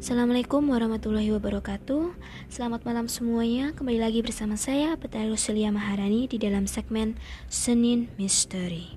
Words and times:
Assalamualaikum 0.00 0.64
warahmatullahi 0.64 1.28
wabarakatuh. 1.36 2.16
Selamat 2.48 2.88
malam 2.88 3.04
semuanya. 3.04 3.76
Kembali 3.76 4.00
lagi 4.00 4.24
bersama 4.24 4.56
saya 4.56 4.96
Petari 4.96 5.28
Roselia 5.28 5.68
Maharani 5.68 6.24
Di 6.24 6.40
dalam 6.40 6.64
segmen 6.64 7.20
Senin 7.52 8.08
Misteri. 8.16 8.96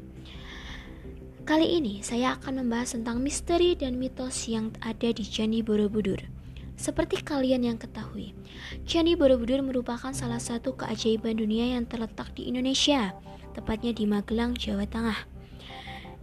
Kali 1.43 1.75
ini 1.75 2.00
saya 2.00 2.39
akan 2.39 2.64
membahas 2.64 2.96
tentang 2.96 3.20
misteri 3.20 3.75
dan 3.75 4.00
mitos 4.00 4.47
yang 4.47 4.71
ada 4.79 5.11
di 5.11 5.28
Candi 5.28 5.60
Borobudur. 5.60 6.24
Seperti 6.79 7.20
kalian 7.20 7.68
yang 7.68 7.75
ketahui, 7.75 8.32
Candi 8.88 9.20
Borobudur 9.20 9.60
merupakan 9.60 10.15
salah 10.15 10.39
satu 10.39 10.79
keajaiban 10.79 11.36
dunia 11.36 11.75
yang 11.75 11.83
terletak 11.83 12.32
di 12.32 12.47
Indonesia, 12.47 13.11
tepatnya 13.51 13.92
di 13.92 14.07
Magelang, 14.07 14.56
Jawa 14.56 14.88
Tengah. 14.88 15.32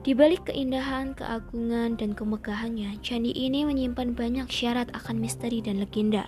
Di 0.00 0.16
balik 0.16 0.48
keindahan, 0.48 1.12
keagungan, 1.12 2.00
dan 2.00 2.16
kemegahannya, 2.16 3.04
candi 3.04 3.36
ini 3.36 3.68
menyimpan 3.68 4.16
banyak 4.16 4.48
syarat 4.48 4.88
akan 4.96 5.20
misteri 5.20 5.60
dan 5.60 5.76
legenda. 5.76 6.24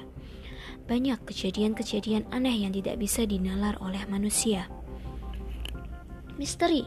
Banyak 0.84 1.24
kejadian-kejadian 1.24 2.28
aneh 2.36 2.52
yang 2.52 2.76
tidak 2.76 3.00
bisa 3.00 3.24
dinalar 3.24 3.80
oleh 3.80 4.04
manusia. 4.12 4.68
Misteri 6.36 6.84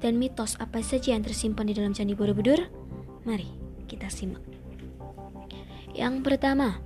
dan 0.00 0.16
mitos 0.16 0.56
apa 0.56 0.80
saja 0.80 1.12
yang 1.12 1.20
tersimpan 1.20 1.68
di 1.68 1.76
dalam 1.76 1.92
Candi 1.92 2.16
Borobudur? 2.16 2.64
Mari 3.28 3.52
kita 3.84 4.08
simak. 4.08 4.40
Yang 5.92 6.24
pertama, 6.24 6.80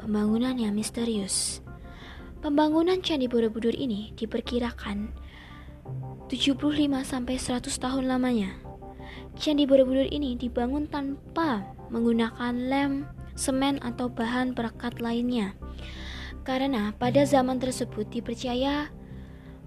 pembangunan 0.00 0.56
yang 0.56 0.72
misterius. 0.72 1.60
Pembangunan 2.40 3.04
Candi 3.04 3.28
Borobudur 3.28 3.76
ini 3.76 4.16
diperkirakan 4.16 5.27
75 6.28 6.60
sampai 7.08 7.40
100 7.40 7.72
tahun 7.72 8.04
lamanya. 8.04 8.52
Candi 9.40 9.64
Borobudur 9.64 10.04
ini 10.12 10.36
dibangun 10.36 10.84
tanpa 10.84 11.64
menggunakan 11.88 12.52
lem, 12.52 13.08
semen 13.32 13.80
atau 13.80 14.12
bahan 14.12 14.52
perekat 14.52 15.00
lainnya. 15.00 15.56
Karena 16.44 16.92
pada 17.00 17.24
zaman 17.24 17.56
tersebut 17.56 18.12
dipercaya 18.12 18.92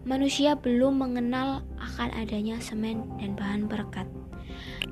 manusia 0.05 0.53
belum 0.53 1.01
mengenal 1.01 1.65
akan 1.81 2.13
adanya 2.13 2.61
semen 2.61 3.09
dan 3.17 3.33
bahan 3.33 3.65
perekat. 3.65 4.05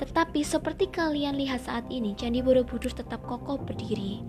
Tetapi 0.02 0.41
seperti 0.41 0.89
kalian 0.89 1.38
lihat 1.38 1.69
saat 1.69 1.86
ini, 1.93 2.17
Candi 2.17 2.41
Borobudur 2.41 2.89
tetap 2.89 3.21
kokoh 3.30 3.61
berdiri 3.61 4.25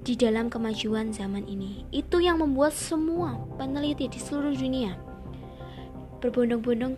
di 0.00 0.16
dalam 0.16 0.48
kemajuan 0.48 1.12
zaman 1.12 1.44
ini. 1.44 1.84
Itu 1.92 2.24
yang 2.24 2.40
membuat 2.40 2.72
semua 2.72 3.36
peneliti 3.60 4.08
di 4.08 4.16
seluruh 4.16 4.56
dunia 4.56 5.07
berbondong-bondong 6.18 6.94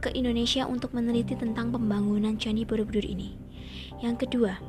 ke 0.00 0.12
Indonesia 0.12 0.68
untuk 0.68 0.92
meneliti 0.92 1.34
tentang 1.34 1.72
pembangunan 1.72 2.36
Candi 2.36 2.68
Borobudur 2.68 3.04
ini. 3.04 3.36
Yang 4.00 4.28
kedua, 4.28 4.60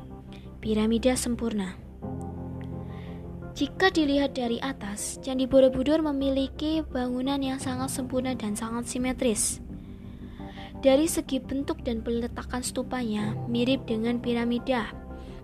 piramida 0.64 1.14
sempurna. 1.14 1.76
Jika 3.58 3.90
dilihat 3.90 4.38
dari 4.38 4.62
atas, 4.62 5.18
Candi 5.18 5.50
Borobudur 5.50 5.98
memiliki 5.98 6.78
bangunan 6.86 7.42
yang 7.42 7.58
sangat 7.58 7.90
sempurna 7.90 8.32
dan 8.38 8.54
sangat 8.54 8.86
simetris. 8.86 9.58
Dari 10.78 11.10
segi 11.10 11.42
bentuk 11.42 11.82
dan 11.82 12.06
peletakan 12.06 12.62
stupanya 12.62 13.34
mirip 13.50 13.82
dengan 13.82 14.22
piramida, 14.22 14.94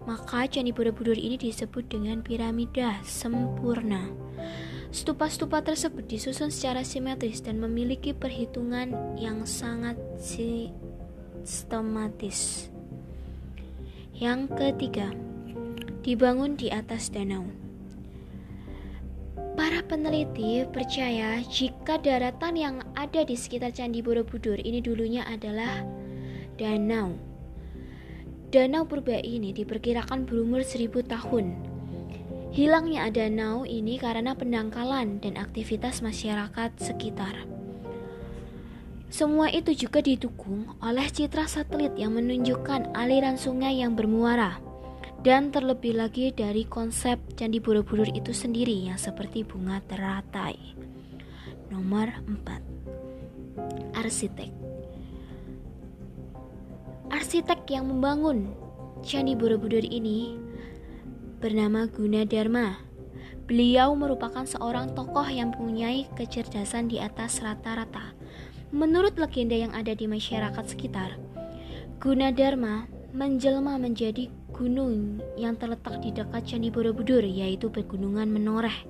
maka 0.06 0.46
Candi 0.46 0.70
Borobudur 0.70 1.18
ini 1.18 1.34
disebut 1.34 1.90
dengan 1.90 2.22
piramida 2.22 3.02
sempurna. 3.02 4.06
Stupa-stupa 4.94 5.58
tersebut 5.58 6.06
disusun 6.06 6.54
secara 6.54 6.86
simetris 6.86 7.42
dan 7.42 7.58
memiliki 7.58 8.14
perhitungan 8.14 9.18
yang 9.18 9.42
sangat 9.42 9.98
sistematis. 11.42 12.70
Yang 14.14 14.54
ketiga, 14.54 15.10
dibangun 16.06 16.54
di 16.54 16.70
atas 16.70 17.10
danau. 17.10 17.42
Para 19.58 19.82
peneliti 19.82 20.62
percaya 20.70 21.42
jika 21.42 21.98
daratan 21.98 22.54
yang 22.54 22.78
ada 22.94 23.26
di 23.26 23.34
sekitar 23.34 23.74
Candi 23.74 23.98
Borobudur 23.98 24.62
ini 24.62 24.78
dulunya 24.78 25.26
adalah 25.26 25.82
danau. 26.54 27.18
Danau 28.54 28.86
purba 28.86 29.18
ini 29.18 29.50
diperkirakan 29.50 30.22
berumur 30.22 30.62
seribu 30.62 31.02
tahun 31.02 31.73
Hilangnya 32.54 33.10
danau 33.10 33.66
ini 33.66 33.98
karena 33.98 34.30
pendangkalan 34.38 35.18
dan 35.18 35.34
aktivitas 35.34 36.06
masyarakat 36.06 36.70
sekitar. 36.78 37.50
Semua 39.10 39.50
itu 39.50 39.74
juga 39.74 39.98
didukung 39.98 40.78
oleh 40.78 41.02
citra 41.10 41.50
satelit 41.50 41.98
yang 41.98 42.14
menunjukkan 42.14 42.94
aliran 42.94 43.34
sungai 43.34 43.82
yang 43.82 43.98
bermuara 43.98 44.62
dan 45.26 45.50
terlebih 45.50 45.98
lagi 45.98 46.30
dari 46.30 46.62
konsep 46.62 47.18
Candi 47.34 47.58
Borobudur 47.58 48.06
itu 48.14 48.30
sendiri 48.30 48.86
yang 48.86 49.02
seperti 49.02 49.42
bunga 49.42 49.82
teratai. 49.90 50.54
Nomor 51.74 52.06
4. 52.22 53.98
Arsitek 53.98 54.54
Arsitek 57.10 57.66
yang 57.66 57.90
membangun 57.90 58.54
Candi 59.02 59.34
Borobudur 59.34 59.82
ini 59.82 60.43
bernama 61.44 61.84
Gunadarma. 61.92 62.80
Beliau 63.44 63.92
merupakan 63.92 64.48
seorang 64.48 64.96
tokoh 64.96 65.28
yang 65.28 65.52
mempunyai 65.52 66.08
kecerdasan 66.16 66.88
di 66.88 66.96
atas 66.96 67.44
rata-rata. 67.44 68.16
Menurut 68.72 69.20
legenda 69.20 69.52
yang 69.52 69.76
ada 69.76 69.92
di 69.92 70.08
masyarakat 70.08 70.64
sekitar, 70.64 71.20
Gunadarma 72.00 72.88
menjelma 73.12 73.76
menjadi 73.76 74.32
gunung 74.56 75.20
yang 75.36 75.60
terletak 75.60 76.00
di 76.00 76.16
dekat 76.16 76.48
Candi 76.48 76.72
Borobudur, 76.72 77.20
yaitu 77.20 77.68
Pegunungan 77.68 78.32
Menoreh. 78.32 78.88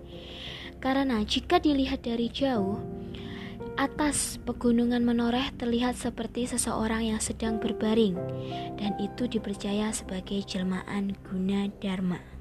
Karena 0.78 1.26
jika 1.26 1.58
dilihat 1.58 2.06
dari 2.06 2.30
jauh, 2.30 2.78
atas 3.74 4.38
pegunungan 4.46 5.02
menoreh 5.02 5.50
terlihat 5.58 5.98
seperti 5.98 6.46
seseorang 6.46 7.10
yang 7.10 7.18
sedang 7.18 7.58
berbaring, 7.58 8.14
dan 8.78 8.94
itu 9.02 9.26
dipercaya 9.26 9.90
sebagai 9.90 10.38
jelmaan 10.46 11.18
guna 11.26 11.66
dharma. 11.82 12.33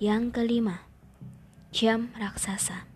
Yang 0.00 0.32
kelima, 0.32 0.88
jam 1.76 2.08
raksasa. 2.16 2.88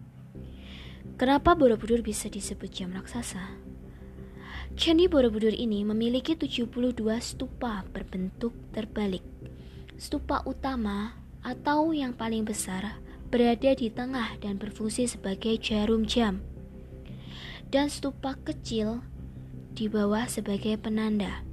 Kenapa 1.21 1.53
Borobudur 1.53 2.01
bisa 2.01 2.33
disebut 2.33 2.73
jam 2.73 2.97
raksasa? 2.97 3.61
Candi 4.73 5.05
Borobudur 5.05 5.53
ini 5.53 5.85
memiliki 5.85 6.33
72 6.33 6.65
stupa 7.21 7.85
berbentuk 7.93 8.57
terbalik. 8.73 9.21
Stupa 10.01 10.49
utama 10.49 11.21
atau 11.45 11.93
yang 11.93 12.17
paling 12.17 12.49
besar 12.49 12.97
berada 13.29 13.77
di 13.77 13.93
tengah 13.93 14.41
dan 14.41 14.57
berfungsi 14.57 15.05
sebagai 15.05 15.61
jarum 15.61 16.09
jam. 16.09 16.41
Dan 17.69 17.93
stupa 17.93 18.41
kecil 18.49 19.05
di 19.77 19.93
bawah 19.93 20.25
sebagai 20.25 20.81
penanda. 20.81 21.45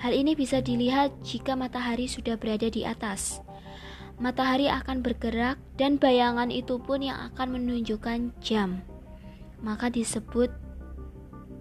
Hal 0.00 0.16
ini 0.16 0.32
bisa 0.32 0.64
dilihat 0.64 1.12
jika 1.20 1.60
matahari 1.60 2.08
sudah 2.08 2.40
berada 2.40 2.72
di 2.72 2.88
atas 2.88 3.44
matahari 4.18 4.66
akan 4.66 5.02
bergerak 5.02 5.58
dan 5.78 5.96
bayangan 5.98 6.50
itu 6.50 6.78
pun 6.82 7.02
yang 7.02 7.18
akan 7.32 7.58
menunjukkan 7.58 8.34
jam. 8.42 8.82
Maka 9.62 9.90
disebut 9.90 10.50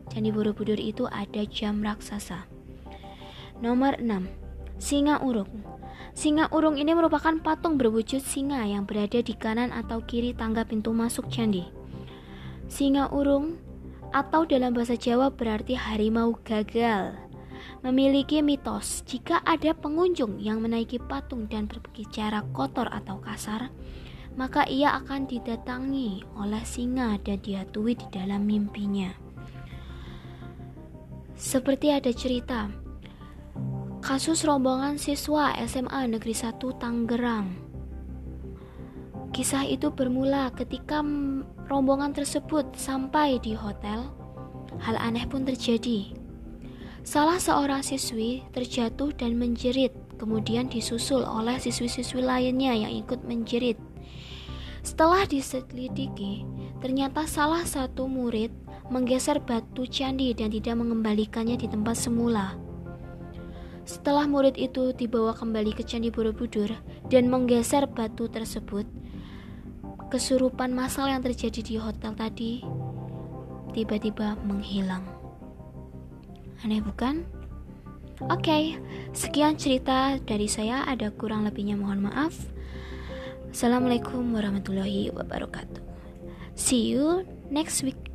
Candi 0.09 0.33
Borobudur 0.33 0.79
itu 0.79 1.05
ada 1.09 1.43
jam 1.49 1.83
raksasa. 1.83 2.47
Nomor 3.61 3.99
6. 4.01 4.29
Singa 4.77 5.21
urung. 5.21 5.49
Singa 6.17 6.49
urung 6.49 6.81
ini 6.81 6.93
merupakan 6.97 7.37
patung 7.41 7.77
berwujud 7.77 8.21
singa 8.21 8.65
yang 8.65 8.89
berada 8.89 9.21
di 9.21 9.33
kanan 9.37 9.69
atau 9.69 10.01
kiri 10.01 10.33
tangga 10.33 10.65
pintu 10.65 10.93
masuk 10.93 11.29
candi. 11.29 11.65
Singa 12.69 13.13
urung 13.13 13.61
atau 14.09 14.47
dalam 14.47 14.73
bahasa 14.73 14.97
Jawa 14.97 15.29
berarti 15.29 15.77
harimau 15.77 16.33
gagal 16.41 17.26
memiliki 17.85 18.41
mitos 18.41 19.05
jika 19.05 19.45
ada 19.45 19.73
pengunjung 19.77 20.41
yang 20.41 20.59
menaiki 20.59 20.97
patung 20.97 21.45
dan 21.45 21.69
berbicara 21.69 22.41
kotor 22.51 22.89
atau 22.89 23.21
kasar, 23.21 23.69
maka 24.37 24.65
ia 24.65 24.97
akan 24.97 25.29
didatangi 25.29 26.25
oleh 26.37 26.61
singa 26.65 27.17
dan 27.21 27.41
dihatui 27.41 27.97
di 27.97 28.07
dalam 28.09 28.45
mimpinya. 28.45 29.13
Seperti 31.37 31.93
ada 31.93 32.09
cerita, 32.09 32.65
kasus 34.01 34.41
rombongan 34.41 34.97
siswa 34.97 35.53
SMA 35.69 36.09
Negeri 36.09 36.33
1 36.33 36.57
Tangerang. 36.81 37.47
Kisah 39.37 39.69
itu 39.69 39.93
bermula 39.93 40.49
ketika 40.57 41.05
rombongan 41.69 42.09
tersebut 42.09 42.73
sampai 42.73 43.37
di 43.37 43.53
hotel. 43.53 44.09
Hal 44.81 44.97
aneh 44.97 45.29
pun 45.29 45.45
terjadi. 45.45 46.16
Salah 47.07 47.39
seorang 47.39 47.87
siswi 47.87 48.43
terjatuh 48.51 49.15
dan 49.15 49.39
menjerit, 49.39 49.95
kemudian 50.19 50.67
disusul 50.67 51.23
oleh 51.23 51.55
siswi-siswi 51.55 52.19
lainnya 52.19 52.75
yang 52.75 52.91
ikut 52.91 53.23
menjerit. 53.23 53.79
Setelah 54.83 55.23
diselidiki, 55.23 56.43
ternyata 56.83 57.23
salah 57.23 57.63
satu 57.63 58.11
murid 58.11 58.51
menggeser 58.91 59.39
batu 59.39 59.87
candi 59.87 60.35
dan 60.35 60.51
tidak 60.51 60.83
mengembalikannya 60.83 61.55
di 61.55 61.71
tempat 61.71 61.95
semula. 61.95 62.59
Setelah 63.87 64.27
murid 64.27 64.59
itu 64.59 64.91
dibawa 64.91 65.31
kembali 65.31 65.79
ke 65.79 65.87
Candi 65.87 66.11
Borobudur 66.11 66.75
dan 67.07 67.31
menggeser 67.31 67.87
batu 67.87 68.27
tersebut, 68.27 68.83
kesurupan 70.11 70.75
massal 70.75 71.07
yang 71.07 71.23
terjadi 71.23 71.63
di 71.63 71.79
hotel 71.79 72.11
tadi 72.19 72.67
tiba-tiba 73.71 74.35
menghilang. 74.43 75.16
Aneh 76.65 76.81
bukan? 76.81 77.21
Oke, 78.17 78.49
okay, 78.49 78.63
sekian 79.13 79.61
cerita 79.61 80.17
dari 80.25 80.49
saya. 80.49 80.81
Ada 80.89 81.13
kurang 81.13 81.45
lebihnya 81.45 81.77
mohon 81.77 82.01
maaf. 82.01 82.33
Assalamualaikum 83.53 84.33
warahmatullahi 84.33 85.13
wabarakatuh. 85.13 85.81
See 86.57 86.89
you 86.89 87.21
next 87.53 87.85
week. 87.85 88.06